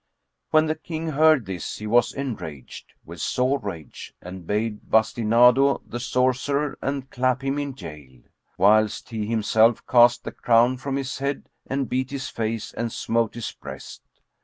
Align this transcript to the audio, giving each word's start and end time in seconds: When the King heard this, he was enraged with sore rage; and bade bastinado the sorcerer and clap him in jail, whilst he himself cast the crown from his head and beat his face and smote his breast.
When 0.49 0.65
the 0.65 0.73
King 0.73 1.09
heard 1.09 1.45
this, 1.45 1.77
he 1.77 1.85
was 1.85 2.11
enraged 2.11 2.93
with 3.05 3.21
sore 3.21 3.59
rage; 3.59 4.15
and 4.19 4.47
bade 4.47 4.89
bastinado 4.89 5.79
the 5.85 5.99
sorcerer 5.99 6.75
and 6.81 7.07
clap 7.11 7.43
him 7.43 7.59
in 7.59 7.75
jail, 7.75 8.21
whilst 8.57 9.09
he 9.09 9.27
himself 9.27 9.85
cast 9.85 10.23
the 10.23 10.31
crown 10.31 10.77
from 10.77 10.95
his 10.95 11.19
head 11.19 11.49
and 11.67 11.87
beat 11.87 12.09
his 12.09 12.29
face 12.29 12.73
and 12.73 12.91
smote 12.91 13.35
his 13.35 13.51
breast. 13.51 14.01